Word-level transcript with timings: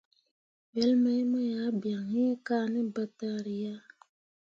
Wel 0.73 0.91
mai 1.03 1.21
mu 1.31 1.39
ah 1.61 1.71
bian 1.81 2.05
iŋ 2.23 2.31
kah 2.45 2.65
ne 2.71 2.79
ɓentǝǝri 2.93 3.57
ah. 3.73 3.81